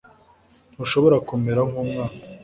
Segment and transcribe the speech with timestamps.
[0.73, 2.17] ntushobora kumera nkumwana